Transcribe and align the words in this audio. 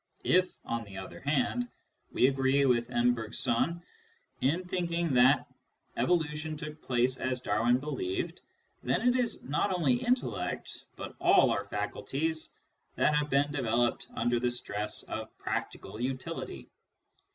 If, 0.23 0.51
on 0.65 0.83
the 0.83 0.97
other 0.97 1.19
hand, 1.19 1.67
we 2.11 2.25
agree 2.25 2.65
with 2.65 2.89
M. 2.89 3.13
Bergson 3.13 3.83
in 4.41 4.63
thinking 4.67 5.13
that 5.13 5.45
evolution 5.95 6.57
took 6.57 6.81
place 6.81 7.17
as 7.17 7.39
Darwin 7.39 7.77
believed, 7.77 8.39
then 8.81 9.07
it 9.07 9.15
is 9.15 9.43
not 9.43 9.71
only 9.71 10.03
intellect, 10.03 10.85
but 10.95 11.13
all 11.21 11.51
our 11.51 11.65
faculties, 11.65 12.51
that 12.95 13.13
have 13.13 13.29
been 13.29 13.51
developed 13.51 14.07
under 14.15 14.39
the 14.39 14.49
stress 14.49 15.03
of 15.03 15.37
practical 15.37 16.01
utility. 16.01 16.67